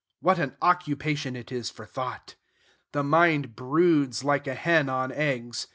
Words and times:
What 0.19 0.39
an 0.39 0.57
occupation 0.63 1.35
it 1.35 1.51
is 1.51 1.69
for 1.69 1.85
thought! 1.85 2.33
The 2.91 3.03
mind 3.03 3.55
broods 3.55 4.23
like 4.23 4.47
a 4.47 4.55
hen 4.55 4.89
on 4.89 5.11
eggs. 5.11 5.67